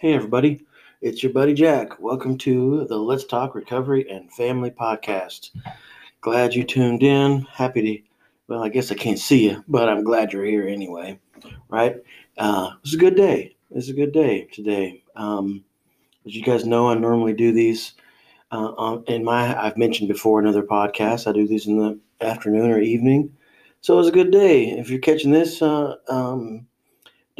[0.00, 0.64] Hey, everybody.
[1.02, 2.00] It's your buddy Jack.
[2.00, 5.50] Welcome to the Let's Talk Recovery and Family podcast.
[6.22, 7.42] Glad you tuned in.
[7.52, 8.02] Happy to,
[8.48, 11.20] well, I guess I can't see you, but I'm glad you're here anyway,
[11.68, 11.96] right?
[12.38, 13.54] Uh, it's a good day.
[13.72, 15.04] It's a good day today.
[15.16, 15.66] Um,
[16.24, 17.92] as you guys know, I normally do these
[18.52, 22.70] uh, in my, I've mentioned before in other podcasts, I do these in the afternoon
[22.70, 23.36] or evening.
[23.82, 24.70] So it was a good day.
[24.70, 26.66] If you're catching this, uh, um,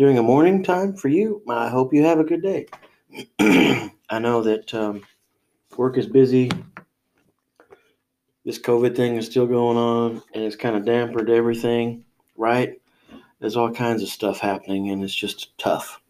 [0.00, 1.42] during a morning time for you.
[1.46, 2.64] I hope you have a good day.
[4.08, 5.02] I know that um,
[5.76, 6.50] work is busy.
[8.46, 12.06] This COVID thing is still going on, and it's kind of dampened everything,
[12.38, 12.80] right?
[13.40, 16.00] There's all kinds of stuff happening, and it's just tough.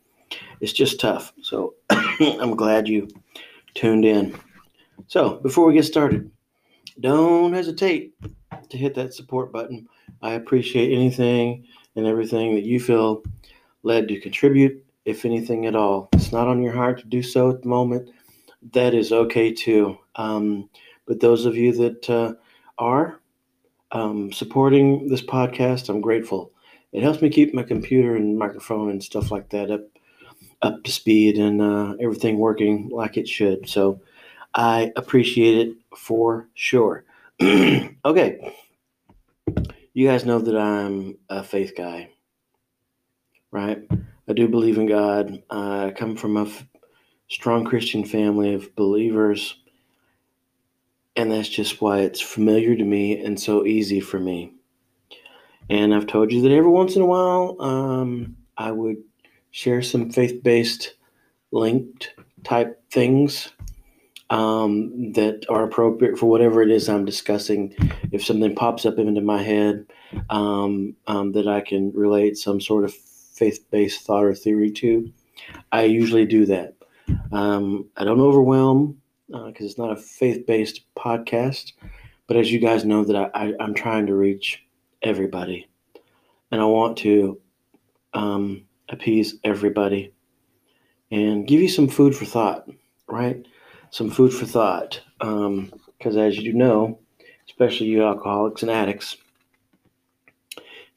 [0.60, 1.32] It's just tough.
[1.42, 3.08] So I'm glad you
[3.74, 4.38] tuned in.
[5.08, 6.30] So before we get started,
[7.00, 8.14] don't hesitate
[8.68, 9.88] to hit that support button.
[10.22, 13.24] I appreciate anything and everything that you feel
[13.82, 16.08] led to contribute, if anything at all.
[16.12, 18.10] It's not on your heart to do so at the moment.
[18.72, 19.98] That is okay too.
[20.16, 20.68] Um,
[21.06, 22.34] but those of you that uh,
[22.78, 23.20] are
[23.92, 26.52] um, supporting this podcast, I'm grateful.
[26.92, 29.82] It helps me keep my computer and microphone and stuff like that up
[30.62, 33.66] up to speed and uh, everything working like it should.
[33.68, 34.02] So
[34.54, 37.04] I appreciate it for sure.
[37.42, 38.54] okay.
[39.94, 42.10] You guys know that I'm a faith guy
[43.50, 43.82] right?
[44.28, 45.42] I do believe in God.
[45.50, 46.64] I come from a f-
[47.28, 49.56] strong Christian family of believers,
[51.16, 54.54] and that's just why it's familiar to me and so easy for me.
[55.68, 58.96] And I've told you that every once in a while, um, I would
[59.50, 60.94] share some faith based
[61.52, 63.50] linked type things
[64.30, 67.74] um, that are appropriate for whatever it is I'm discussing.
[68.12, 69.86] If something pops up into my head
[70.30, 72.94] um, um, that I can relate some sort of
[73.40, 75.10] faith based thought or theory to,
[75.72, 76.74] I usually do that.
[77.32, 81.72] Um, I don't overwhelm because uh, it's not a faith based podcast,
[82.26, 84.62] but as you guys know, that I, am trying to reach
[85.00, 85.68] everybody,
[86.50, 87.40] and I want to
[88.12, 90.12] um, appease everybody
[91.10, 92.68] and give you some food for thought,
[93.08, 93.46] right?
[93.90, 96.98] Some food for thought, because um, as you know,
[97.48, 99.16] especially you alcoholics and addicts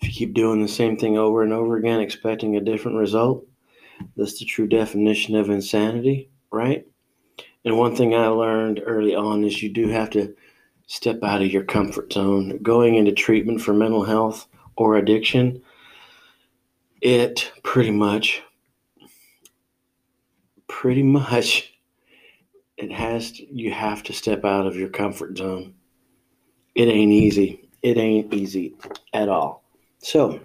[0.04, 3.48] if you keep doing the same thing over and over again, expecting a different result,
[4.18, 6.86] that's the true definition of insanity, right?
[7.64, 10.36] And one thing I learned early on is you do have to
[10.88, 12.60] step out of your comfort zone.
[12.62, 15.62] Going into treatment for mental health or addiction,
[17.02, 18.42] it pretty much,
[20.68, 21.74] pretty much,
[22.76, 25.76] it has to, you have to step out of your comfort zone.
[26.76, 27.70] It ain't easy.
[27.82, 28.76] It ain't easy
[29.14, 29.63] at all.
[30.04, 30.42] So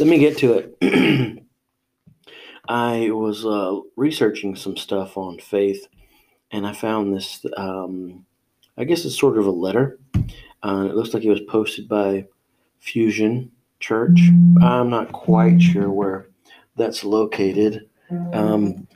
[0.00, 1.42] let me get to it.
[2.68, 5.86] I was uh, researching some stuff on faith,
[6.50, 7.46] and I found this.
[7.56, 8.26] Um,
[8.76, 10.00] I guess it's sort of a letter.
[10.64, 12.26] Uh, it looks like it was posted by
[12.80, 14.20] Fusion Church.
[14.60, 16.28] I'm not quite sure where
[16.76, 17.88] that's located.
[18.32, 18.88] Um,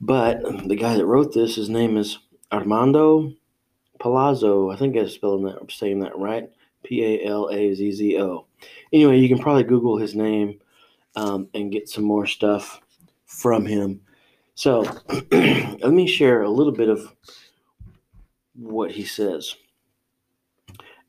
[0.00, 2.18] but the guy that wrote this, his name is
[2.50, 3.32] Armando
[4.00, 4.70] Palazzo.
[4.72, 6.50] I think I'm spelling that, saying that right.
[6.82, 8.47] P A L A Z Z O.
[8.92, 10.60] Anyway, you can probably Google his name
[11.16, 12.80] um, and get some more stuff
[13.26, 14.00] from him.
[14.54, 14.82] So
[15.30, 17.14] let me share a little bit of
[18.54, 19.54] what he says.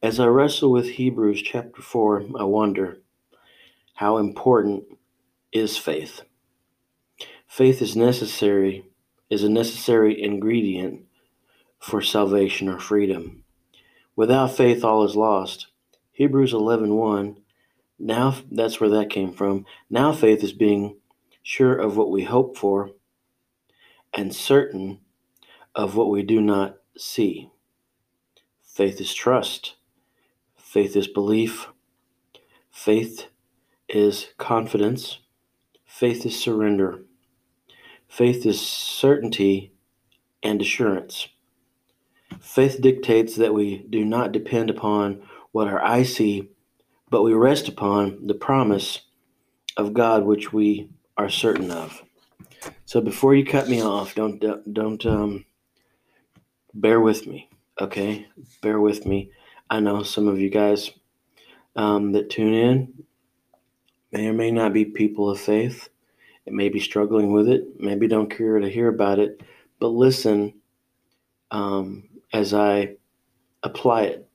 [0.01, 2.99] As I wrestle with Hebrews chapter 4, I wonder
[3.95, 4.83] how important
[5.51, 6.21] is faith?
[7.47, 8.85] Faith is necessary,
[9.29, 11.01] is a necessary ingredient
[11.79, 13.43] for salvation or freedom.
[14.15, 15.67] Without faith, all is lost.
[16.19, 17.37] Hebrews 11 1,
[17.97, 19.65] now that's where that came from.
[19.89, 20.97] Now faith is being
[21.41, 22.89] sure of what we hope for
[24.13, 24.99] and certain
[25.73, 27.49] of what we do not see.
[28.61, 29.75] Faith is trust.
[30.57, 31.69] Faith is belief.
[32.69, 33.27] Faith
[33.87, 35.19] is confidence.
[35.85, 37.05] Faith is surrender.
[38.09, 39.71] Faith is certainty
[40.43, 41.29] and assurance.
[42.41, 46.49] Faith dictates that we do not depend upon what our eyes see,
[47.09, 49.01] but we rest upon the promise
[49.77, 52.03] of God which we are certain of.
[52.85, 54.39] So before you cut me off, don't
[54.73, 55.45] don't um,
[56.73, 57.49] bear with me,
[57.79, 58.27] okay?
[58.61, 59.31] Bear with me.
[59.69, 60.91] I know some of you guys
[61.75, 63.03] um, that tune in
[64.11, 65.89] may or may not be people of faith.
[66.45, 67.79] It may be struggling with it.
[67.79, 69.41] Maybe don't care to hear about it,
[69.79, 70.55] but listen
[71.51, 72.95] um, as I
[73.63, 74.28] apply it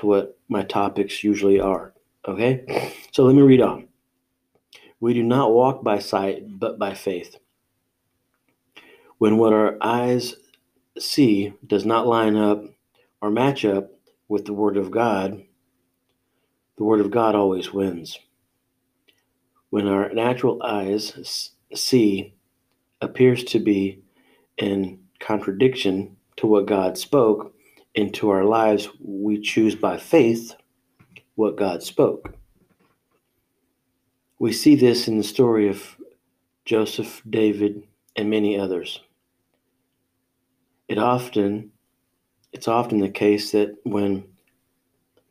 [0.00, 1.92] to what my topics usually are.
[2.26, 2.94] Okay?
[3.12, 3.88] So let me read on.
[4.98, 7.36] We do not walk by sight, but by faith.
[9.18, 10.34] When what our eyes
[10.98, 12.64] see does not line up
[13.20, 13.90] or match up
[14.28, 15.42] with the Word of God,
[16.78, 18.18] the Word of God always wins.
[19.68, 22.34] When our natural eyes see
[23.02, 24.02] appears to be
[24.56, 27.54] in contradiction to what God spoke
[28.00, 30.54] into our lives, we choose by faith
[31.34, 32.34] what God spoke.
[34.38, 35.96] We see this in the story of
[36.64, 37.82] Joseph, David,
[38.16, 39.00] and many others.
[40.88, 41.72] It often
[42.52, 44.24] it's often the case that when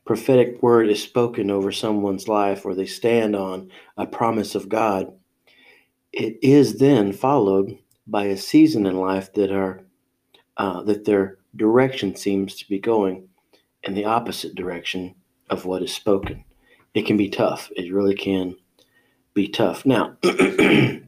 [0.06, 5.12] prophetic word is spoken over someone's life or they stand on a promise of God,
[6.14, 7.78] it is then followed
[8.08, 9.82] by a season in life that are
[10.58, 13.28] uh, that their direction seems to be going
[13.84, 15.16] in the opposite direction
[15.50, 16.44] of what is spoken.
[16.94, 17.70] It can be tough.
[17.76, 18.56] It really can
[19.34, 19.86] be tough.
[19.86, 21.02] Now, a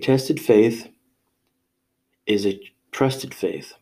[0.00, 0.88] tested faith
[2.26, 2.60] is a
[2.90, 3.74] trusted faith.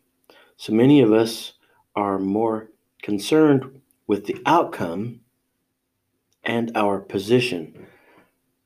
[0.56, 1.54] So many of us
[1.96, 2.70] are more
[3.02, 5.20] concerned with the outcome
[6.44, 7.86] and our position.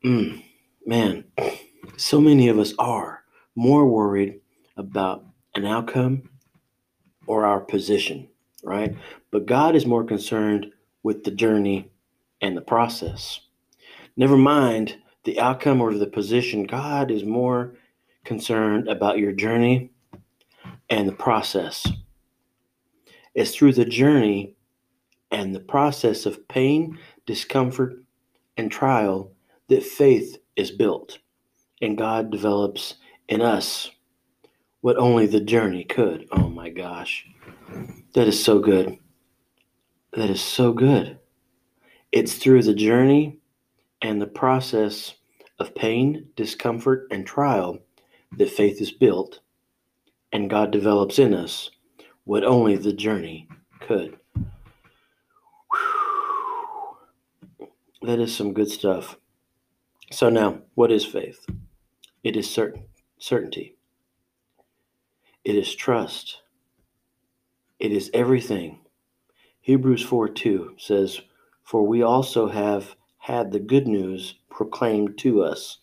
[0.04, 0.42] Mm,
[0.86, 1.24] man,
[1.96, 3.22] so many of us are
[3.54, 4.40] more worried
[4.76, 5.24] about
[5.54, 6.30] an outcome
[7.26, 8.28] or our position,
[8.62, 8.96] right?
[9.30, 10.72] But God is more concerned
[11.02, 11.90] with the journey
[12.40, 13.40] and the process.
[14.16, 17.74] Never mind the outcome or the position, God is more
[18.24, 19.90] concerned about your journey
[20.90, 21.86] and the process.
[23.34, 24.54] It's through the journey
[25.30, 28.02] and the process of pain, discomfort,
[28.56, 29.32] and trial
[29.68, 31.18] that faith is built
[31.80, 32.94] and God develops
[33.28, 33.90] in us
[34.80, 36.26] what only the journey could.
[36.30, 37.26] Oh my gosh.
[38.14, 38.98] That is so good.
[40.12, 41.18] That is so good.
[42.12, 43.40] It's through the journey
[44.00, 45.14] and the process
[45.58, 47.78] of pain, discomfort, and trial
[48.36, 49.40] that faith is built
[50.32, 51.70] and God develops in us
[52.24, 53.48] what only the journey
[53.80, 54.18] could.
[58.02, 59.16] That is some good stuff.
[60.12, 61.44] So now, what is faith?
[62.22, 62.84] It is certain
[63.18, 63.77] certainty.
[65.44, 66.42] It is trust.
[67.78, 68.80] It is everything.
[69.60, 71.20] Hebrews 4 2 says,
[71.62, 75.78] For we also have had the good news proclaimed to us,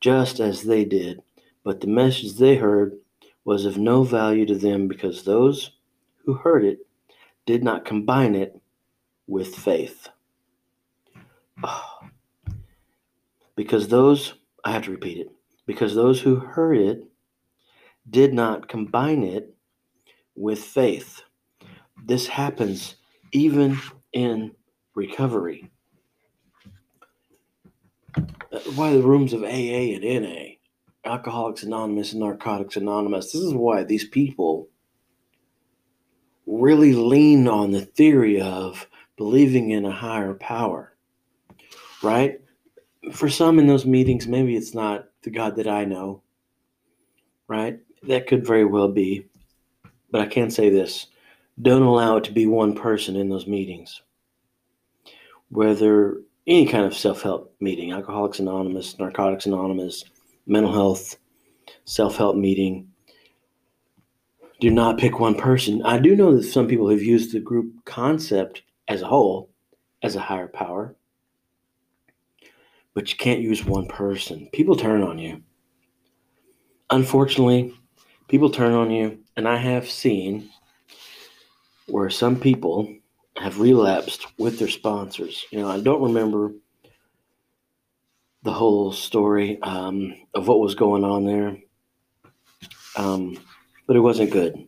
[0.00, 1.22] just as they did,
[1.62, 2.98] but the message they heard
[3.44, 5.72] was of no value to them because those
[6.24, 6.78] who heard it
[7.46, 8.60] did not combine it
[9.26, 10.08] with faith.
[11.62, 11.98] Oh.
[13.54, 15.28] Because those, I have to repeat it,
[15.66, 17.04] because those who heard it
[18.08, 19.54] did not combine it
[20.34, 21.22] with faith.
[22.04, 22.96] This happens
[23.32, 23.78] even
[24.12, 24.52] in
[24.94, 25.70] recovery.
[28.74, 30.52] Why the rooms of AA and NA
[31.04, 33.32] Alcoholics Anonymous and Narcotics Anonymous.
[33.32, 34.68] This is why these people
[36.46, 40.96] really lean on the theory of believing in a higher power,
[42.02, 42.40] right?
[43.12, 46.22] For some in those meetings, maybe it's not the God that I know,
[47.48, 47.80] right?
[48.04, 49.26] That could very well be.
[50.10, 51.06] But I can say this
[51.60, 54.02] don't allow it to be one person in those meetings.
[55.50, 60.04] Whether any kind of self help meeting, Alcoholics Anonymous, Narcotics Anonymous,
[60.46, 61.16] mental health
[61.84, 62.88] self help meeting.
[64.60, 65.82] Do not pick one person.
[65.82, 69.50] I do know that some people have used the group concept as a whole
[70.02, 70.96] as a higher power,
[72.94, 74.48] but you can't use one person.
[74.52, 75.42] People turn on you.
[76.90, 77.72] Unfortunately,
[78.32, 80.48] people turn on you, and I have seen
[81.86, 82.96] where some people
[83.36, 85.44] have relapsed with their sponsors.
[85.50, 86.52] You know, I don't remember
[88.42, 91.58] the whole story um, of what was going on there.
[92.96, 93.36] Um,
[93.86, 94.66] but it wasn't good.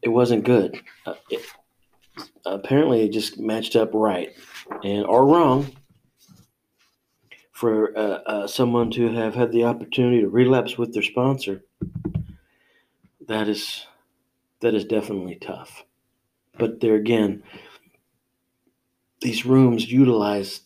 [0.00, 0.80] It wasn't good.
[1.04, 1.44] Uh, it,
[2.46, 4.32] apparently, it just matched up right
[4.82, 5.70] and or wrong
[7.52, 11.62] for uh, uh, someone to have had the opportunity to relapse with their sponsor.
[13.28, 13.86] That is
[14.60, 15.84] that is definitely tough.
[16.58, 17.42] But there again,
[19.20, 20.62] these rooms utilize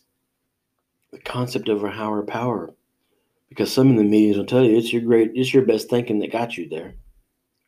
[1.11, 2.73] the concept of higher power.
[3.49, 6.19] Because some of the meetings will tell you it's your great, it's your best thinking
[6.19, 6.95] that got you there,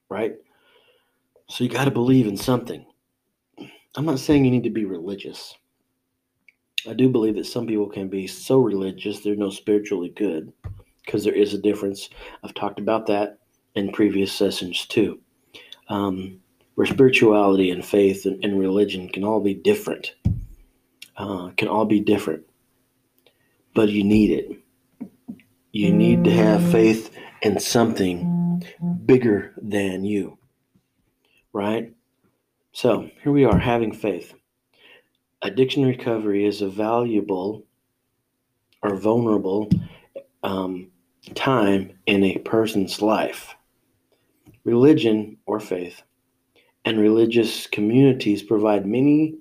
[0.10, 0.36] right?
[1.48, 2.86] So you got to believe in something.
[3.96, 5.56] I'm not saying you need to be religious.
[6.88, 10.54] I do believe that some people can be so religious they're no spiritually good
[11.06, 12.10] because there is a difference.
[12.44, 13.40] I've talked about that
[13.76, 15.20] in previous sessions too.
[15.88, 16.40] Um,
[16.76, 20.14] where spirituality and faith and, and, religion can all be different,
[21.18, 22.46] uh, can all be different
[23.74, 24.52] but you need it.
[25.72, 28.62] You need to have faith in something
[29.06, 30.38] bigger than you.
[31.54, 31.94] Right?
[32.72, 34.34] So here we are having faith.
[35.42, 37.66] Addiction recovery is a valuable
[38.82, 39.70] or vulnerable
[40.44, 40.90] um,
[41.36, 43.56] time in a person's life.
[44.70, 46.04] Religion or faith.
[46.86, 49.40] And religious communities provide many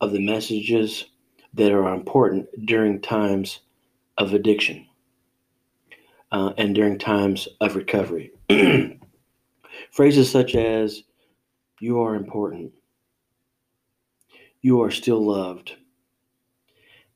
[0.00, 1.04] of the messages
[1.52, 3.60] that are important during times
[4.16, 4.86] of addiction
[6.32, 8.30] uh, and during times of recovery.
[9.90, 11.02] Phrases such as,
[11.78, 12.72] You are important,
[14.62, 15.76] you are still loved,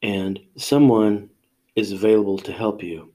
[0.03, 1.31] and someone
[1.75, 3.15] is available to help you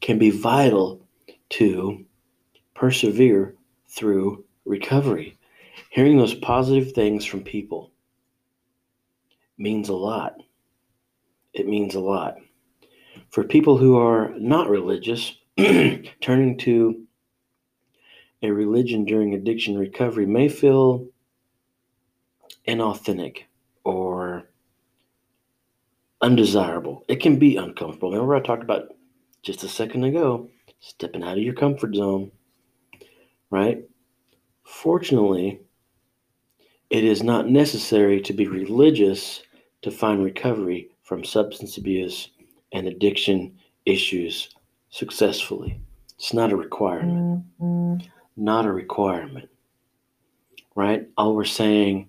[0.00, 1.06] can be vital
[1.50, 2.04] to
[2.80, 3.54] persevere
[3.88, 5.38] through recovery.
[5.90, 7.92] Hearing those positive things from people
[9.58, 10.36] means a lot.
[11.52, 12.36] It means a lot.
[13.28, 17.04] For people who are not religious, turning to
[18.42, 21.06] a religion during addiction recovery may feel
[22.66, 23.42] inauthentic
[23.84, 24.48] or
[26.22, 27.04] undesirable.
[27.08, 28.12] It can be uncomfortable.
[28.12, 28.88] Remember, I talked about
[29.42, 30.48] just a second ago
[30.80, 32.32] stepping out of your comfort zone,
[33.50, 33.82] right?
[34.64, 35.60] Fortunately,
[36.90, 39.42] it is not necessary to be religious
[39.82, 42.30] to find recovery from substance abuse
[42.72, 44.50] and addiction issues
[44.90, 45.80] successfully.
[46.16, 47.44] It's not a requirement.
[47.60, 48.06] Mm-hmm.
[48.36, 49.48] Not a requirement.
[50.74, 51.08] Right?
[51.16, 52.08] All we're saying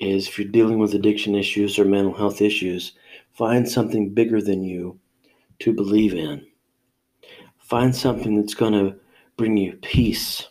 [0.00, 2.92] is if you're dealing with addiction issues or mental health issues,
[3.32, 4.98] find something bigger than you
[5.60, 6.46] to believe in.
[7.58, 8.96] Find something that's going to
[9.36, 10.48] bring you peace.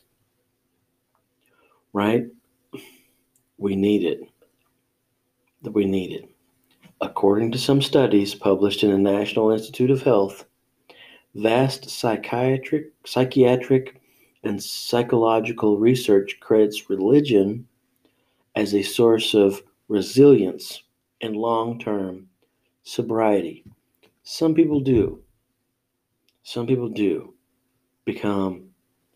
[1.94, 2.28] Right?
[3.58, 4.22] We need it.
[5.64, 6.30] We need it.
[7.02, 10.46] According to some studies published in the National Institute of Health,
[11.36, 14.02] vast psychiatric, psychiatric
[14.44, 17.68] and psychological research credits religion
[18.56, 20.84] as a source of resilience
[21.22, 22.28] and long term
[22.84, 23.64] sobriety.
[24.24, 25.22] Some people do.
[26.44, 27.34] Some people do
[28.06, 28.70] become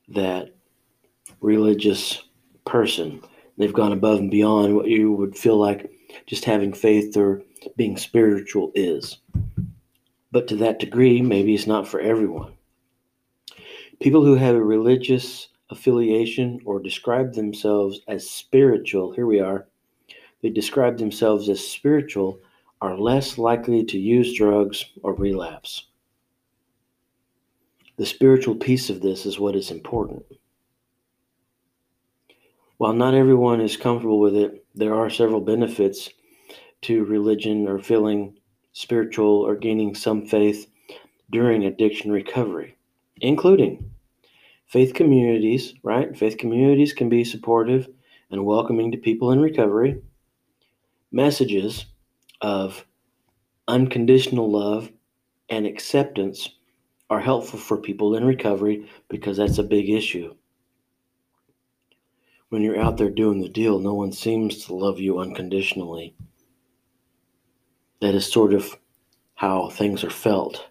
[0.10, 0.53] that
[1.41, 2.24] religious
[2.65, 3.22] person.
[3.57, 5.91] They've gone above and beyond what you would feel like
[6.27, 7.41] just having faith or
[7.77, 9.17] being spiritual is.
[10.31, 12.53] But to that degree, maybe it's not for everyone.
[14.01, 19.67] People who have a religious affiliation or describe themselves as spiritual, here we are,
[20.41, 22.39] they describe themselves as spiritual,
[22.81, 25.88] are less likely to use drugs or relapse.
[27.98, 30.25] The spiritual piece of this is what is important.
[32.86, 36.08] While not everyone is comfortable with it, there are several benefits
[36.84, 38.38] to religion or feeling
[38.74, 40.68] spiritual or gaining some faith
[41.32, 42.77] during addiction recovery,
[43.20, 43.89] including
[44.68, 46.15] faith communities, right?
[46.15, 47.89] Faith communities can be supportive
[48.30, 50.00] and welcoming to people in recovery.
[51.12, 51.88] Messages
[52.42, 52.86] of
[53.68, 54.92] unconditional love
[55.50, 56.51] and acceptance
[57.10, 60.36] are helpful for people in recovery because that's a big issue.
[62.50, 66.16] When you're out there doing the deal, no one seems to love you unconditionally.
[68.02, 68.78] That is sort of
[69.36, 70.68] how things are felt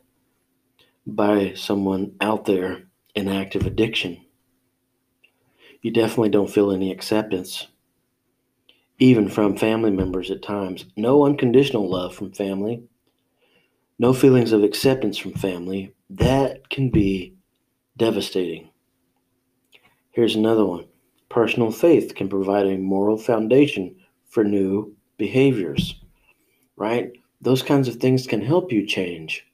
[1.06, 4.24] by someone out there in active addiction.
[5.82, 7.66] You definitely don't feel any acceptance,
[8.98, 10.86] even from family members at times.
[10.96, 12.84] No unconditional love from family,
[13.98, 17.34] no feelings of acceptance from family, that can be
[17.96, 18.70] devastating.
[20.12, 20.86] Here's another one
[21.28, 23.96] personal faith can provide a moral foundation
[24.28, 26.00] for new behaviors,
[26.76, 27.12] right?
[27.40, 29.46] Those kinds of things can help you change.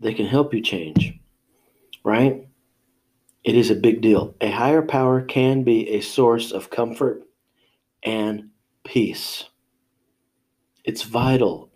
[0.00, 1.18] They can help you change,
[2.04, 2.46] right?
[3.44, 4.34] It is a big deal.
[4.40, 7.22] A higher power can be a source of comfort
[8.02, 8.50] and
[8.84, 9.44] peace.
[10.84, 11.70] It's vital.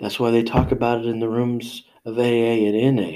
[0.00, 3.10] That's why they talk about it in the rooms of AA and NA.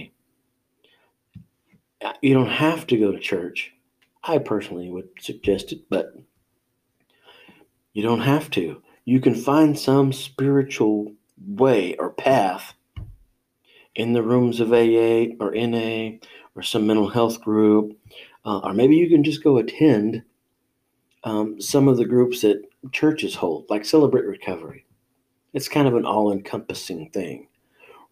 [2.23, 3.73] You don't have to go to church.
[4.23, 6.15] I personally would suggest it, but
[7.93, 8.83] you don't have to.
[9.05, 11.15] You can find some spiritual
[11.47, 12.75] way or path
[13.95, 16.19] in the rooms of AA or NA
[16.55, 17.97] or some mental health group,
[18.45, 20.23] uh, or maybe you can just go attend
[21.25, 24.85] um, some of the groups that churches hold, like Celebrate Recovery.
[25.53, 27.49] It's kind of an all encompassing thing,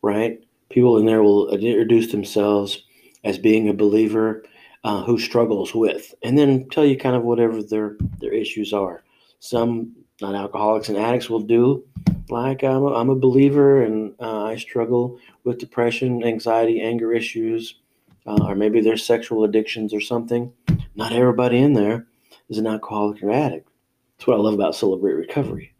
[0.02, 0.40] right?
[0.68, 2.82] people in there will introduce themselves
[3.24, 4.44] as being a believer
[4.86, 9.02] uh, who struggles with, and then tell you kind of whatever their their issues are.
[9.40, 11.84] Some non-alcoholics and addicts will do
[12.30, 17.80] like I'm a, I'm a believer and uh, I struggle with depression, anxiety, anger issues,
[18.26, 20.52] uh, or maybe there's sexual addictions or something.
[20.94, 22.06] Not everybody in there
[22.48, 23.68] is an alcoholic or addict.
[24.16, 25.74] That's what I love about Celebrate Recovery.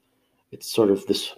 [0.51, 1.33] It's sort of this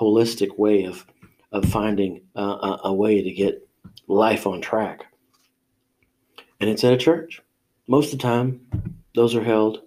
[0.00, 1.04] holistic way of
[1.52, 3.68] of finding uh, a, a way to get
[4.08, 5.11] life on track.
[6.62, 7.42] And it's at a church.
[7.88, 8.60] Most of the time,
[9.16, 9.80] those are held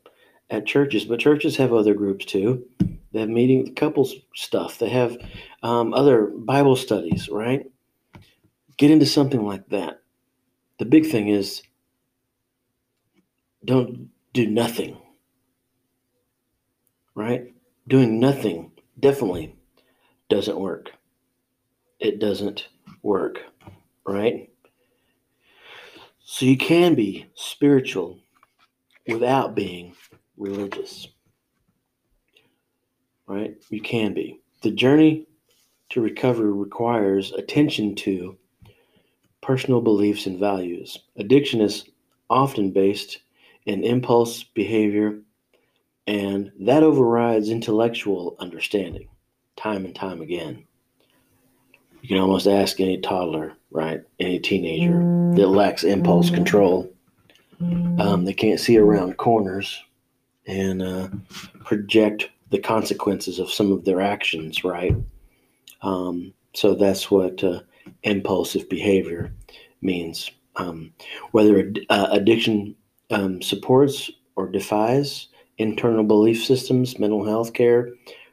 [0.49, 2.65] at churches, but churches have other groups too.
[3.13, 4.77] They have meeting couples stuff.
[4.77, 5.17] They have
[5.63, 7.65] um, other Bible studies, right?
[8.75, 10.01] Get into something like that.
[10.77, 11.63] The big thing is
[13.63, 14.97] don't do nothing,
[17.15, 17.53] right?
[17.87, 19.55] Doing nothing definitely
[20.29, 20.91] doesn't work.
[22.01, 22.67] It doesn't
[23.01, 23.39] work,
[24.05, 24.49] right?
[26.27, 28.19] So you can be spiritual
[29.07, 29.95] without being
[30.37, 31.07] religious,
[33.27, 33.55] right?
[33.69, 34.41] You can be.
[34.63, 35.27] The journey
[35.91, 38.37] to recovery requires attention to
[39.41, 40.97] personal beliefs and values.
[41.15, 41.85] Addiction is
[42.27, 43.19] often based
[43.67, 45.19] in impulse behavior,
[46.07, 49.09] and that overrides intellectual understanding
[49.55, 50.65] time and time again.
[52.05, 53.99] You can almost ask any toddler, right?
[54.19, 54.99] Any teenager
[55.35, 56.93] that lacks impulse control.
[57.59, 59.83] Um, they can't see around corners
[60.45, 61.07] and uh,
[61.63, 64.95] project the consequences of some of their actions, right?
[65.81, 67.61] Um, so that's what uh,
[68.03, 69.33] impulsive behavior
[69.81, 70.29] means.
[70.57, 70.93] Um,
[71.31, 72.75] whether uh, addiction
[73.09, 77.89] um, supports or defies internal belief systems, mental health care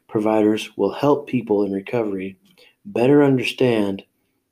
[0.07, 2.37] providers will help people in recovery
[2.85, 4.03] better understand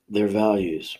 [0.08, 0.96] their values.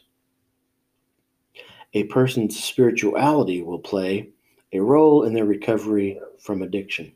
[1.95, 4.31] A person's spirituality will play
[4.73, 7.13] a role in their recovery from addiction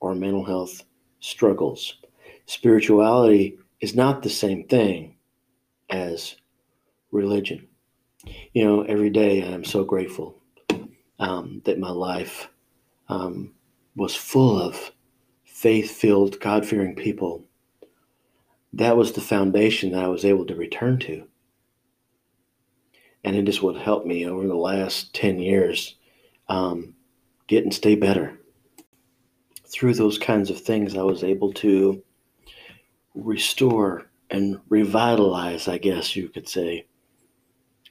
[0.00, 0.82] or mental health
[1.20, 1.96] struggles.
[2.46, 5.16] Spirituality is not the same thing
[5.90, 6.36] as
[7.10, 7.66] religion.
[8.52, 10.40] You know, every day I'm so grateful
[11.18, 12.48] um, that my life
[13.08, 13.52] um,
[13.96, 14.92] was full of
[15.44, 17.44] faith filled, God fearing people.
[18.76, 21.28] That was the foundation that I was able to return to.
[23.22, 25.94] And it is what helped me over the last 10 years
[26.48, 26.96] um,
[27.46, 28.36] get and stay better.
[29.68, 32.02] Through those kinds of things, I was able to
[33.14, 36.86] restore and revitalize, I guess you could say,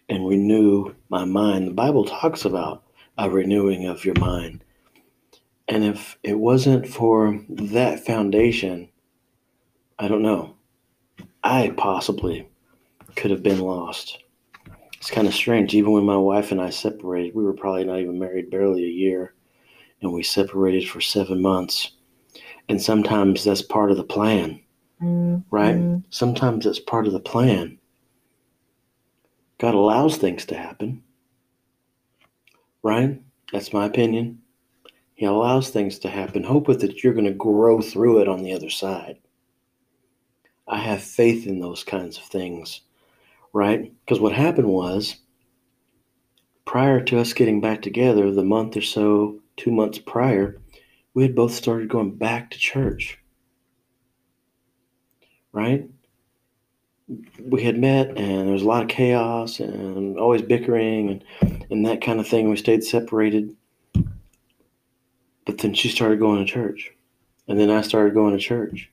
[0.09, 1.67] and renew my mind.
[1.67, 2.83] The Bible talks about
[3.17, 4.65] a renewing of your mind.
[5.69, 8.89] And if it wasn't for that foundation,
[9.97, 10.57] I don't know.
[11.43, 12.47] I possibly
[13.15, 14.19] could have been lost.
[14.93, 15.73] It's kind of strange.
[15.73, 18.87] Even when my wife and I separated, we were probably not even married barely a
[18.87, 19.33] year,
[20.01, 21.91] and we separated for seven months.
[22.69, 24.63] And sometimes that's part of the plan
[25.03, 25.75] right?
[25.75, 25.99] Mm-hmm.
[26.09, 27.77] Sometimes that's part of the plan.
[29.57, 31.03] God allows things to happen,
[32.81, 33.21] right?
[33.51, 34.39] That's my opinion.
[35.15, 36.43] He allows things to happen.
[36.43, 39.19] Hope with that you're going to grow through it on the other side.
[40.67, 42.81] I have faith in those kinds of things,
[43.51, 43.91] right?
[44.05, 45.17] Because what happened was,
[46.65, 50.57] prior to us getting back together, the month or so, two months prior,
[51.13, 53.19] we had both started going back to church
[55.53, 55.87] right?
[57.39, 61.09] We had met and there was a lot of chaos and always bickering
[61.41, 62.49] and, and that kind of thing.
[62.49, 63.55] We stayed separated.
[65.45, 66.91] But then she started going to church.
[67.47, 68.89] And then I started going to church.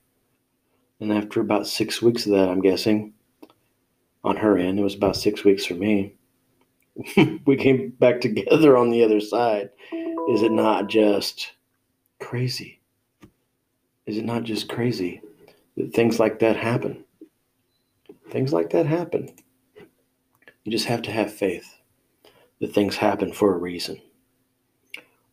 [1.01, 3.13] And after about six weeks of that, I'm guessing,
[4.23, 6.15] on her end, it was about six weeks for me,
[7.45, 9.71] we came back together on the other side.
[10.29, 11.51] Is it not just
[12.19, 12.79] crazy?
[14.05, 15.21] Is it not just crazy?
[15.77, 17.03] that things like that happen.
[18.29, 19.29] Things like that happen.
[20.63, 21.77] You just have to have faith
[22.59, 24.01] that things happen for a reason.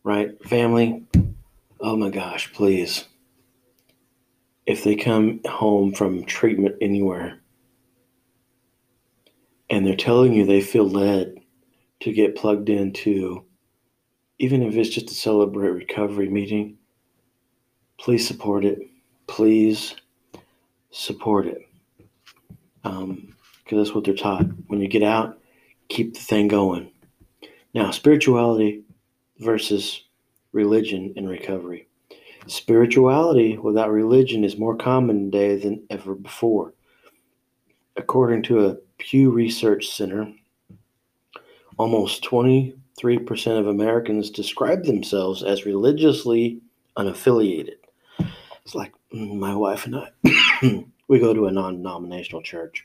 [0.03, 0.41] Right?
[0.47, 1.03] Family,
[1.79, 3.05] oh my gosh, please.
[4.69, 7.41] If they come home from treatment anywhere
[9.67, 11.39] and they're telling you they feel led
[12.01, 13.45] to get plugged into,
[14.37, 16.77] even if it's just a celebrate recovery meeting,
[17.97, 18.77] please support it.
[19.25, 19.95] Please
[20.91, 21.67] support it.
[22.83, 23.33] Because um,
[23.71, 24.45] that's what they're taught.
[24.67, 25.39] When you get out,
[25.87, 26.91] keep the thing going.
[27.73, 28.83] Now, spirituality
[29.39, 30.03] versus
[30.51, 31.88] religion in recovery.
[32.49, 36.73] Spirituality without religion is more common today than ever before.
[37.95, 40.33] According to a Pew Research Center,
[41.77, 42.73] almost 23%
[43.59, 46.59] of Americans describe themselves as religiously
[46.97, 47.75] unaffiliated.
[48.65, 52.83] It's like mm, my wife and I, we go to a non denominational church.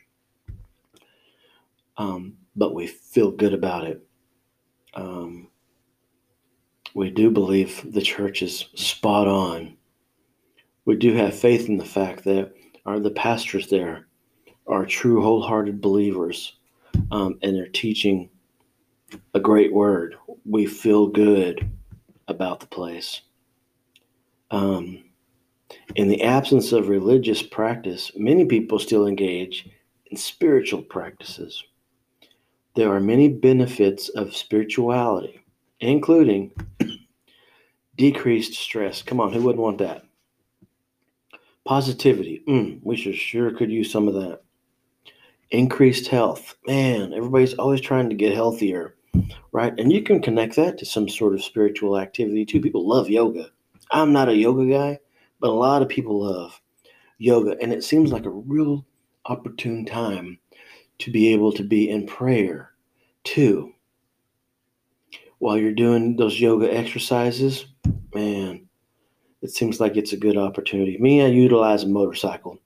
[1.97, 4.05] Um, but we feel good about it.
[4.93, 5.47] Um,
[6.95, 9.75] we do believe the church is spot on.
[10.85, 12.53] We do have faith in the fact that
[12.85, 14.07] our the pastors there
[14.65, 16.53] are true wholehearted believers
[17.11, 18.29] um, and they're teaching
[19.33, 20.15] a great word.
[20.45, 21.69] We feel good
[22.29, 23.21] about the place.
[24.49, 25.03] Um,
[25.95, 29.69] in the absence of religious practice, many people still engage
[30.11, 31.61] in spiritual practices.
[32.75, 35.41] There are many benefits of spirituality,
[35.89, 36.51] including
[37.95, 39.01] decreased stress.
[39.01, 40.03] Come on, who wouldn't want that?
[41.65, 42.43] Positivity.
[42.47, 44.41] Mm, we should sure could use some of that.
[45.51, 46.55] Increased health.
[46.67, 48.95] Man, everybody's always trying to get healthier,
[49.51, 49.73] right?
[49.77, 52.61] And you can connect that to some sort of spiritual activity too.
[52.61, 53.49] People love yoga.
[53.91, 54.99] I'm not a yoga guy,
[55.39, 56.59] but a lot of people love
[57.17, 57.55] yoga.
[57.61, 58.85] And it seems like a real
[59.25, 60.37] opportune time
[60.99, 62.71] to be able to be in prayer
[63.23, 63.74] too.
[65.39, 67.65] While you're doing those yoga exercises,
[68.13, 68.67] man,
[69.41, 70.97] it seems like it's a good opportunity.
[70.97, 72.59] Me, I utilize a motorcycle.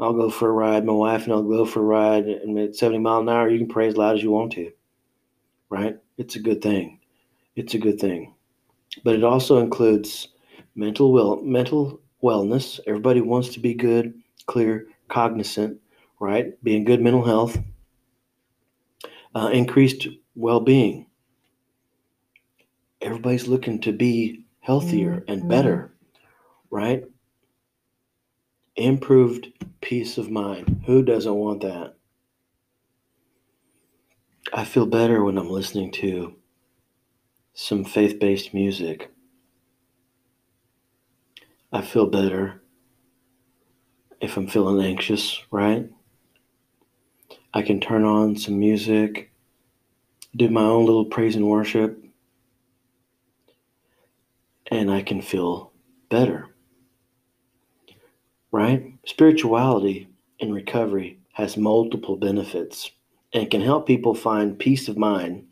[0.00, 0.84] I'll go for a ride.
[0.84, 2.26] My wife and I'll go for a ride.
[2.26, 4.70] And at 70 mile an hour, you can pray as loud as you want to.
[5.70, 5.98] Right?
[6.18, 7.00] It's a good thing.
[7.56, 8.34] It's a good thing.
[9.04, 10.28] But it also includes
[10.74, 12.80] mental well mental wellness.
[12.86, 14.14] Everybody wants to be good,
[14.46, 15.80] clear, cognizant,
[16.20, 16.62] right?
[16.62, 17.58] Being good mental health,
[19.34, 21.06] uh, increased well-being.
[23.00, 25.48] Everybody's looking to be healthier and mm-hmm.
[25.48, 25.92] better,
[26.70, 27.04] right?
[28.76, 29.48] Improved
[29.80, 30.82] peace of mind.
[30.86, 31.94] Who doesn't want that?
[34.52, 36.34] I feel better when I'm listening to
[37.54, 39.10] some faith based music.
[41.72, 42.62] I feel better
[44.20, 45.88] if I'm feeling anxious, right?
[47.52, 49.30] I can turn on some music,
[50.34, 52.02] do my own little praise and worship,
[54.68, 55.72] and I can feel
[56.08, 56.48] better,
[58.52, 58.94] right?
[59.06, 62.90] Spirituality in recovery has multiple benefits
[63.32, 65.46] and can help people find peace of mind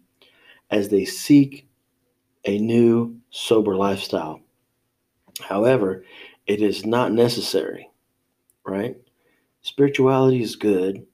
[0.71, 1.69] as they seek
[2.45, 4.41] a new, sober lifestyle.
[5.41, 6.05] However,
[6.47, 7.91] it is not necessary,
[8.65, 8.97] right?
[9.63, 11.07] Spirituality is good.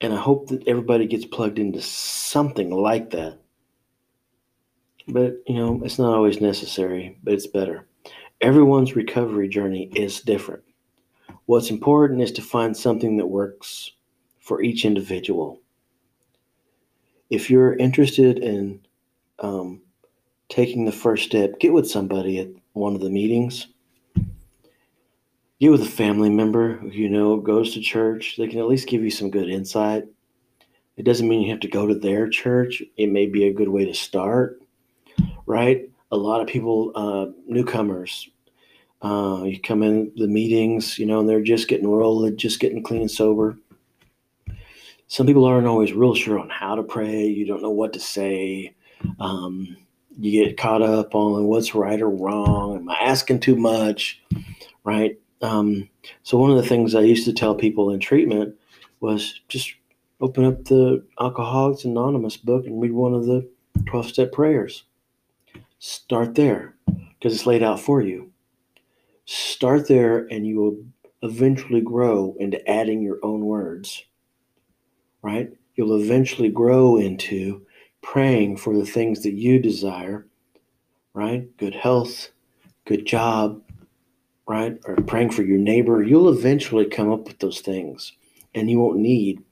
[0.00, 3.40] And I hope that everybody gets plugged into something like that.
[5.08, 7.86] But, you know, it's not always necessary, but it's better.
[8.40, 10.62] Everyone's recovery journey is different.
[11.46, 13.92] What's important is to find something that works
[14.38, 15.60] for each individual.
[17.30, 18.80] If you're interested in
[19.38, 19.82] um,
[20.48, 23.66] taking the first step, get with somebody at one of the meetings.
[25.60, 28.36] Get with a family member who you know goes to church.
[28.36, 30.04] They can at least give you some good insight.
[30.96, 32.82] It doesn't mean you have to go to their church.
[32.96, 34.60] It may be a good way to start,
[35.46, 35.88] right?
[36.10, 38.28] A lot of people, uh, newcomers,
[39.02, 42.82] uh, you come in the meetings, you know, and they're just getting rolled, just getting
[42.82, 43.58] clean and sober.
[45.08, 47.26] Some people aren't always real sure on how to pray.
[47.26, 48.74] You don't know what to say.
[49.20, 49.76] Um,
[50.18, 52.76] you get caught up on what's right or wrong.
[52.76, 54.22] Am I asking too much?
[54.84, 55.18] Right.
[55.42, 55.90] Um,
[56.22, 58.54] so one of the things I used to tell people in treatment
[59.00, 59.74] was just
[60.20, 63.46] open up the Alcoholics Anonymous book and read one of the
[63.86, 64.84] 12 step prayers.
[65.86, 68.32] Start there because it's laid out for you.
[69.26, 70.82] Start there and you will
[71.20, 74.02] eventually grow into adding your own words.
[75.20, 75.52] Right?
[75.76, 77.66] You'll eventually grow into
[78.00, 80.26] praying for the things that you desire,
[81.12, 81.54] right?
[81.58, 82.30] Good health,
[82.86, 83.60] good job,
[84.48, 84.78] right?
[84.86, 86.02] Or praying for your neighbor.
[86.02, 88.12] You'll eventually come up with those things
[88.54, 89.42] and you won't need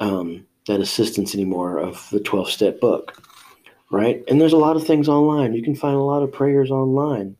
[0.00, 3.16] um, that assistance anymore of the 12 step book,
[3.92, 4.24] right?
[4.26, 5.52] And there's a lot of things online.
[5.52, 7.36] You can find a lot of prayers online.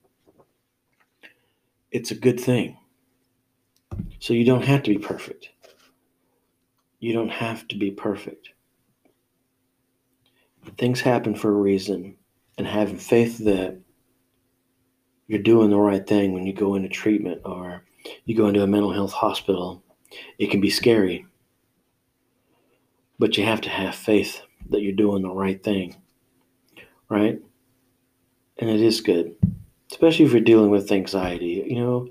[1.90, 2.76] It's a good thing.
[4.20, 5.48] So you don't have to be perfect.
[7.00, 8.50] You don't have to be perfect.
[10.76, 12.16] Things happen for a reason,
[12.56, 13.80] and having faith that
[15.26, 17.82] you're doing the right thing when you go into treatment or
[18.26, 19.82] you go into a mental health hospital,
[20.38, 21.26] it can be scary.
[23.18, 25.96] But you have to have faith that you're doing the right thing,
[27.12, 27.38] right?
[28.59, 29.37] And it is good,
[29.90, 31.62] especially if you're dealing with anxiety.
[31.68, 32.09] You know,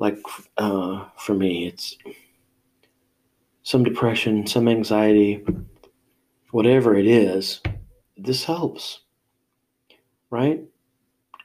[0.00, 0.18] like
[0.58, 1.96] uh, for me, it's
[3.62, 5.44] some depression, some anxiety,
[6.50, 7.60] whatever it is,
[8.16, 9.02] this helps,
[10.28, 10.60] right?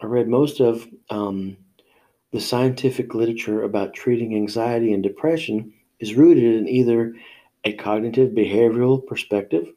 [0.01, 1.57] I read most of um,
[2.31, 7.13] the scientific literature about treating anxiety and depression is rooted in either
[7.63, 9.67] a cognitive behavioral perspective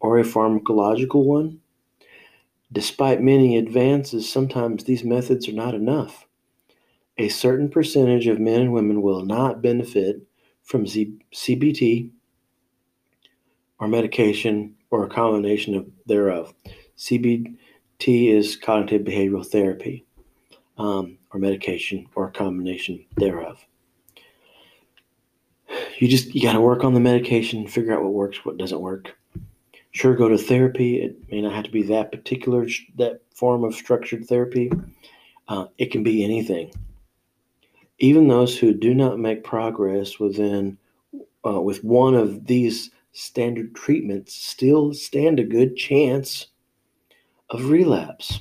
[0.00, 1.60] or a pharmacological one.
[2.72, 6.26] Despite many advances, sometimes these methods are not enough.
[7.16, 10.22] A certain percentage of men and women will not benefit
[10.62, 12.10] from Z- CBT
[13.80, 16.54] or medication or a combination of thereof.
[16.96, 17.48] CBT
[18.06, 20.04] is cognitive behavioral therapy
[20.76, 23.64] um, or medication or a combination thereof.
[25.98, 28.80] You just you got to work on the medication, figure out what works, what doesn't
[28.80, 29.16] work.
[29.98, 31.02] Sure, go to therapy.
[31.02, 34.70] It may not have to be that particular that form of structured therapy.
[35.48, 36.70] Uh, it can be anything.
[37.98, 40.78] Even those who do not make progress within
[41.44, 46.46] uh, with one of these standard treatments still stand a good chance
[47.50, 48.38] of relapse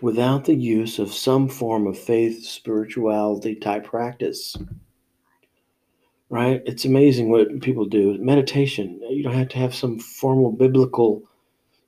[0.00, 4.56] without the use of some form of faith, spirituality type practice.
[6.30, 6.62] Right?
[6.66, 8.18] It's amazing what people do.
[8.18, 11.22] Meditation, you don't have to have some formal biblical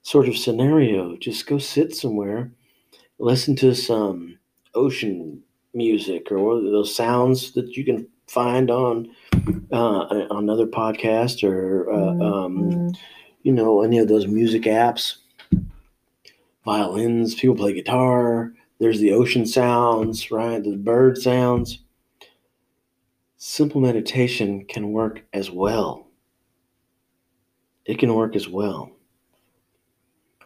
[0.03, 1.17] sort of scenario.
[1.17, 2.51] Just go sit somewhere,
[3.19, 4.39] listen to some
[4.75, 5.43] ocean
[5.75, 9.11] music or those sounds that you can find on
[9.73, 9.77] uh,
[10.31, 12.89] on another podcast or uh, um, mm-hmm.
[13.43, 15.17] you know any of those music apps
[16.65, 18.53] violins, people play guitar.
[18.79, 20.63] There's the ocean sounds, right?
[20.63, 21.81] The bird sounds.
[23.43, 26.07] Simple meditation can work as well.
[27.87, 28.93] It can work as well,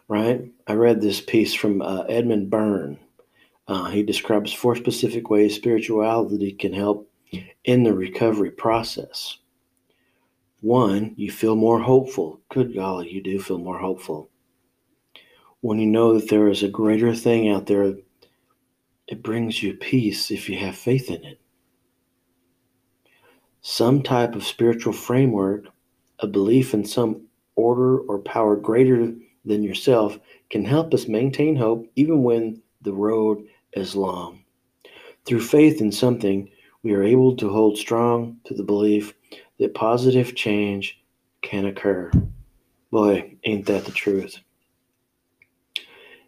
[0.07, 0.49] right?
[0.65, 2.97] I read this piece from uh, Edmund Bourne.
[3.67, 7.11] Uh, he describes four specific ways spirituality can help
[7.65, 9.39] in the recovery process.
[10.61, 12.39] One, you feel more hopeful.
[12.47, 14.29] Good golly, you do feel more hopeful
[15.65, 17.95] when you know that there is a greater thing out there,
[19.07, 21.41] it brings you peace if you have faith in it.
[23.67, 25.65] Some type of spiritual framework,
[26.19, 27.23] a belief in some
[27.55, 30.19] order or power greater than yourself,
[30.51, 34.43] can help us maintain hope even when the road is long.
[35.25, 36.47] Through faith in something,
[36.83, 39.15] we are able to hold strong to the belief
[39.57, 41.01] that positive change
[41.41, 42.11] can occur.
[42.91, 44.37] Boy, ain't that the truth.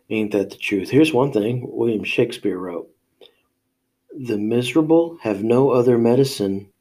[0.10, 0.90] Ain't that the truth?
[0.90, 2.90] Here's one thing William Shakespeare wrote
[4.12, 6.72] The miserable have no other medicine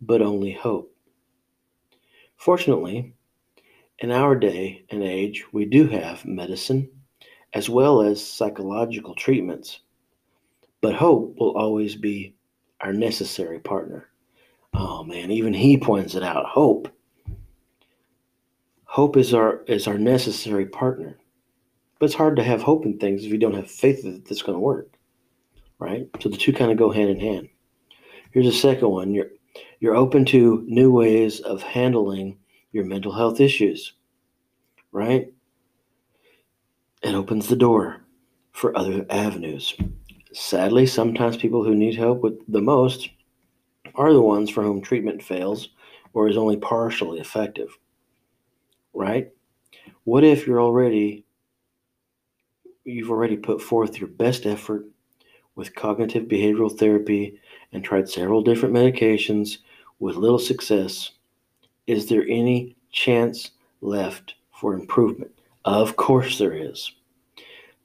[0.00, 0.94] but only hope.
[2.36, 3.14] Fortunately,
[3.98, 6.88] in our day and age, we do have medicine
[7.52, 9.80] as well as psychological treatments,
[10.82, 12.34] but hope will always be
[12.80, 14.08] our necessary partner.
[14.74, 16.44] Um, oh man, even he points it out.
[16.46, 16.88] Hope.
[18.84, 21.18] Hope is our is our necessary partner.
[21.98, 24.42] But it's hard to have hope in things if you don't have faith that it's
[24.42, 24.98] going to work,
[25.78, 26.08] right?
[26.20, 27.48] So the two kind of go hand in hand.
[28.32, 29.14] Here's a second one.
[29.14, 29.30] You're
[29.80, 32.38] you're open to new ways of handling
[32.72, 33.92] your mental health issues,
[34.92, 35.32] right?
[37.02, 38.02] It opens the door
[38.52, 39.74] for other avenues.
[40.32, 43.10] Sadly, sometimes people who need help with the most
[43.94, 45.68] are the ones for whom treatment fails
[46.12, 47.78] or is only partially effective.
[48.92, 49.30] Right?
[50.04, 51.26] What if you're already
[52.84, 54.86] you've already put forth your best effort
[55.56, 57.40] with cognitive behavioral therapy
[57.72, 59.58] and tried several different medications
[59.98, 61.10] with little success.
[61.86, 65.32] Is there any chance left for improvement?
[65.64, 66.92] Of course, there is.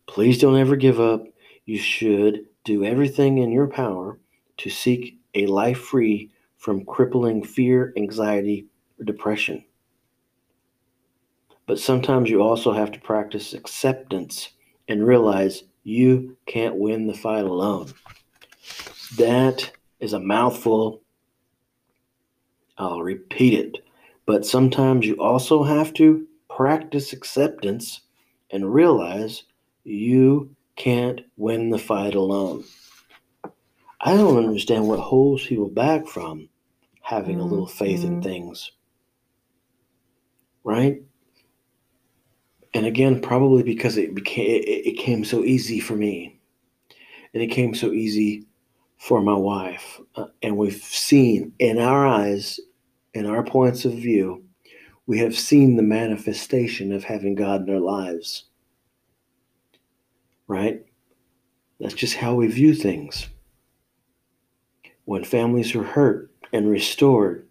[0.05, 1.25] Please don't ever give up.
[1.65, 4.19] You should do everything in your power
[4.57, 8.67] to seek a life free from crippling fear, anxiety,
[8.99, 9.63] or depression.
[11.65, 14.49] But sometimes you also have to practice acceptance
[14.87, 17.93] and realize you can't win the fight alone.
[19.17, 21.01] That is a mouthful.
[22.77, 23.83] I'll repeat it.
[24.25, 28.01] But sometimes you also have to practice acceptance
[28.49, 29.43] and realize
[29.83, 32.63] you can't win the fight alone.
[33.99, 36.49] I don't understand what holds people back from
[37.01, 38.21] having a little faith in mm-hmm.
[38.21, 38.71] things.
[40.63, 41.01] Right?
[42.73, 46.39] And again probably because it became it, it came so easy for me.
[47.33, 48.45] And it came so easy
[48.97, 49.99] for my wife.
[50.15, 52.59] Uh, and we've seen in our eyes
[53.13, 54.43] in our points of view
[55.07, 58.45] we have seen the manifestation of having god in our lives.
[60.47, 60.85] Right?
[61.79, 63.27] That's just how we view things.
[65.05, 67.47] When families are hurt and restored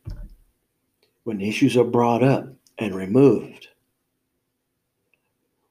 [1.24, 3.49] when issues are brought up and removed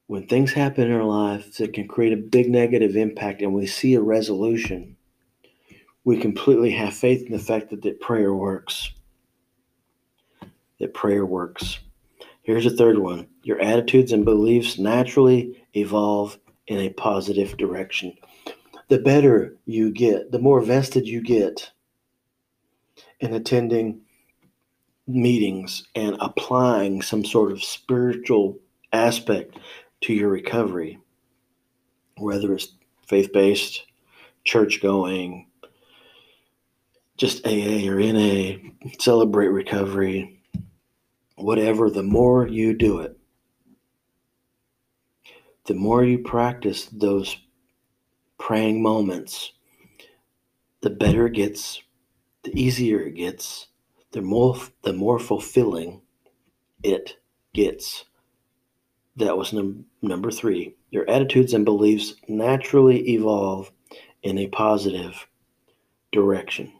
[0.10, 3.67] when things happen in our lives that can create a big negative impact and we
[3.67, 4.98] see a resolution,
[6.04, 8.91] we completely have faith in the fact that, that prayer works.
[10.80, 11.78] that prayer works.
[12.41, 18.17] Here's a third one your attitudes and beliefs naturally evolve in a positive direction.
[18.88, 21.69] The better you get, the more vested you get
[23.19, 24.02] in attending
[25.06, 28.58] meetings and applying some sort of spiritual
[28.91, 29.56] aspect
[30.02, 31.00] to your recovery,
[32.18, 32.76] whether it's
[33.08, 33.86] faith based,
[34.44, 35.48] church going,
[37.18, 38.58] just AA or NA,
[39.00, 40.42] celebrate recovery,
[41.36, 43.18] whatever, the more you do it,
[45.66, 47.38] the more you practice those
[48.38, 49.52] praying moments,
[50.82, 51.82] the better it gets,
[52.44, 53.68] the easier it gets,
[54.12, 56.02] the more the more fulfilling
[56.82, 57.18] it
[57.54, 58.06] gets.
[59.19, 60.73] That was num- number 3.
[60.91, 63.69] Your attitudes and beliefs naturally evolve
[64.23, 65.27] in a positive
[66.13, 66.71] direction.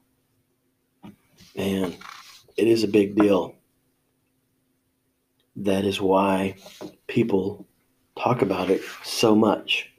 [1.56, 1.94] Man,
[2.56, 3.56] it is a big deal.
[5.58, 6.56] That is why
[7.08, 7.68] people
[8.18, 9.92] talk about it so much.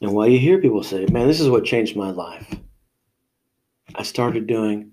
[0.00, 2.54] And why you hear people say, man, this is what changed my life.
[3.96, 4.92] I started doing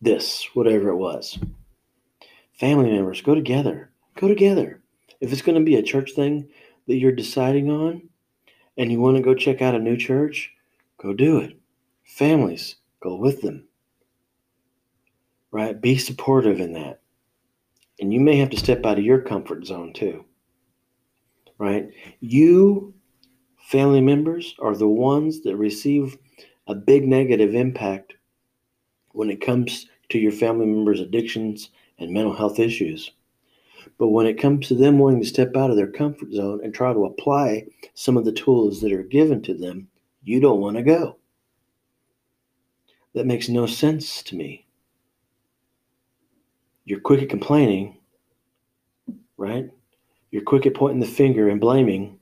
[0.00, 1.38] this, whatever it was.
[2.54, 3.90] Family members, go together.
[4.16, 4.80] Go together.
[5.20, 6.48] If it's going to be a church thing
[6.86, 8.08] that you're deciding on
[8.76, 10.52] and you want to go check out a new church,
[10.98, 11.58] go do it.
[12.04, 13.66] Families, go with them.
[15.50, 15.80] Right?
[15.80, 17.00] Be supportive in that.
[18.00, 20.24] And you may have to step out of your comfort zone too.
[21.58, 21.90] Right?
[22.20, 22.92] You,
[23.58, 26.18] family members, are the ones that receive
[26.66, 28.14] a big negative impact
[29.12, 33.12] when it comes to your family members' addictions and mental health issues.
[33.98, 36.74] But when it comes to them wanting to step out of their comfort zone and
[36.74, 39.88] try to apply some of the tools that are given to them,
[40.22, 41.16] you don't want to go.
[43.14, 44.66] That makes no sense to me.
[46.84, 47.98] You're quick at complaining,
[49.36, 49.70] right?
[50.30, 52.18] You're quick at pointing the finger and blaming.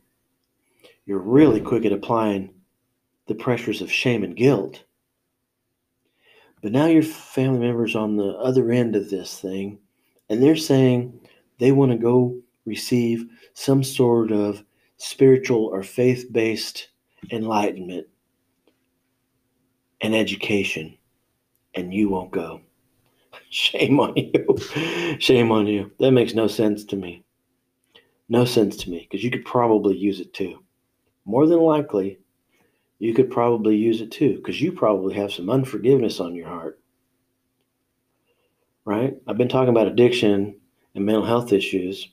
[1.07, 2.53] You're really quick at applying
[3.27, 4.85] the pressures of shame and guilt.
[6.63, 9.79] But now your family members on the other end of this thing,
[10.29, 11.19] and they're saying
[11.63, 14.65] they want to go receive some sort of
[14.97, 16.89] spiritual or faith based
[17.31, 18.09] enlightenment
[20.01, 20.99] and education,
[21.77, 22.61] and you won't go.
[23.51, 24.59] Shame on you.
[25.21, 25.93] Shame on you.
[26.01, 27.23] That makes no sense to me.
[28.29, 30.65] No sense to me because you could probably use it too.
[31.25, 32.19] More than likely,
[32.99, 36.81] you could probably use it too because you probably have some unforgiveness on your heart.
[38.85, 39.15] Right?
[39.29, 40.57] I've been talking about addiction
[40.95, 42.09] and mental health issues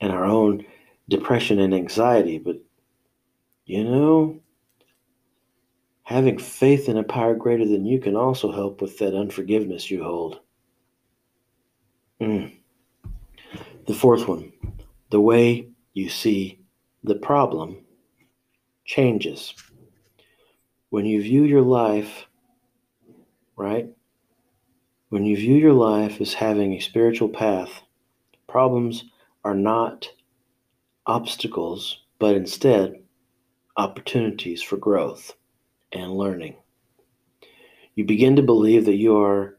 [0.00, 0.64] and our own
[1.08, 2.56] depression and anxiety, but
[3.66, 4.40] you know,
[6.02, 10.02] having faith in a power greater than you can also help with that unforgiveness you
[10.02, 10.40] hold.
[12.20, 12.52] Mm.
[13.86, 14.52] The fourth one,
[15.10, 16.60] the way you see
[17.04, 17.78] the problem
[18.84, 19.54] changes.
[20.90, 22.26] When you view your life,
[23.56, 23.88] right?
[25.08, 27.82] When you view your life as having a spiritual path,
[28.52, 29.04] problems
[29.44, 30.06] are not
[31.06, 33.02] obstacles, but instead
[33.78, 35.34] opportunities for growth
[35.90, 36.56] and learning.
[37.94, 39.58] You begin to believe that you are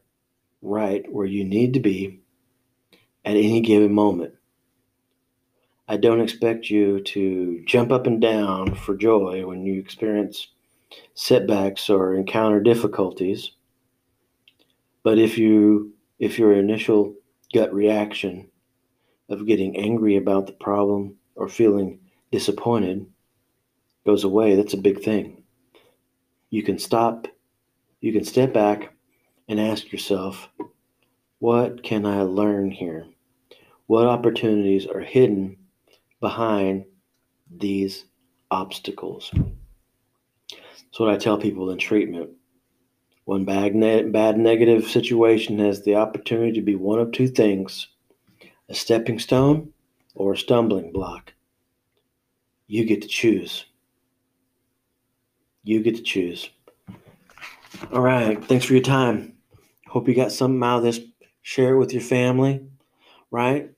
[0.62, 2.20] right where you need to be
[3.24, 4.34] at any given moment.
[5.88, 10.46] I don't expect you to jump up and down for joy when you experience
[11.14, 13.50] setbacks or encounter difficulties.
[15.02, 17.16] But if you if your initial
[17.52, 18.50] gut reaction
[19.28, 23.06] of getting angry about the problem or feeling disappointed
[24.04, 25.42] goes away, that's a big thing.
[26.50, 27.26] You can stop,
[28.00, 28.92] you can step back
[29.48, 30.48] and ask yourself,
[31.38, 33.06] what can I learn here?
[33.86, 35.56] What opportunities are hidden
[36.20, 36.84] behind
[37.50, 38.04] these
[38.50, 39.30] obstacles?
[40.50, 42.30] That's what I tell people in treatment.
[43.24, 47.88] One bad, ne- bad negative situation has the opportunity to be one of two things
[48.68, 49.72] a stepping stone
[50.14, 51.32] or a stumbling block.
[52.66, 53.66] You get to choose.
[55.62, 56.50] You get to choose.
[57.92, 58.42] All right.
[58.44, 59.34] Thanks for your time.
[59.86, 61.00] Hope you got something out of this.
[61.42, 62.66] Share it with your family,
[63.30, 63.70] right?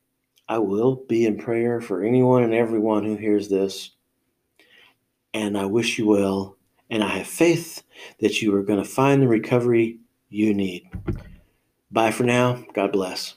[0.49, 3.91] I will be in prayer for anyone and everyone who hears this.
[5.34, 6.57] And I wish you well.
[6.89, 7.82] And I have faith
[8.20, 10.89] that you are going to find the recovery you need.
[11.91, 12.64] Bye for now.
[12.74, 13.34] God bless.